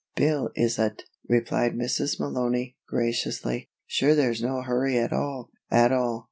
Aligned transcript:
"Bill, 0.15 0.49
is 0.55 0.79
ut?" 0.79 1.03
replied 1.29 1.75
Mrs. 1.75 2.19
Malony, 2.19 2.73
graciously. 2.89 3.69
"Sure 3.85 4.15
there's 4.15 4.41
no 4.41 4.63
hurry 4.63 4.97
at 4.97 5.13
all, 5.13 5.51
at 5.69 5.91
all. 5.91 6.19